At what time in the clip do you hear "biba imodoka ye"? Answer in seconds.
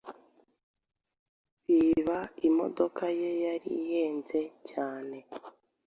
1.65-3.29